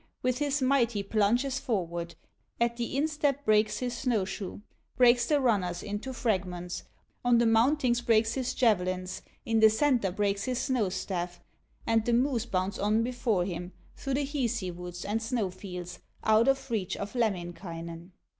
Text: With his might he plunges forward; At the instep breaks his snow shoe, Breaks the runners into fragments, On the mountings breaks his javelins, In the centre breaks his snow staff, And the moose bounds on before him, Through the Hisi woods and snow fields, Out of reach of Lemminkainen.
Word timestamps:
With 0.23 0.39
his 0.39 0.63
might 0.63 0.93
he 0.93 1.03
plunges 1.03 1.59
forward; 1.59 2.15
At 2.59 2.75
the 2.75 2.97
instep 2.97 3.45
breaks 3.45 3.77
his 3.77 3.95
snow 3.95 4.25
shoe, 4.25 4.63
Breaks 4.97 5.27
the 5.27 5.39
runners 5.39 5.83
into 5.83 6.11
fragments, 6.11 6.81
On 7.23 7.37
the 7.37 7.45
mountings 7.45 8.01
breaks 8.01 8.33
his 8.33 8.55
javelins, 8.55 9.21
In 9.45 9.59
the 9.59 9.69
centre 9.69 10.09
breaks 10.11 10.45
his 10.45 10.57
snow 10.57 10.89
staff, 10.89 11.39
And 11.85 12.03
the 12.03 12.13
moose 12.13 12.47
bounds 12.47 12.79
on 12.79 13.03
before 13.03 13.45
him, 13.45 13.73
Through 13.95 14.15
the 14.15 14.25
Hisi 14.25 14.71
woods 14.71 15.05
and 15.05 15.21
snow 15.21 15.51
fields, 15.51 15.99
Out 16.23 16.47
of 16.47 16.71
reach 16.71 16.97
of 16.97 17.13
Lemminkainen. 17.13 18.09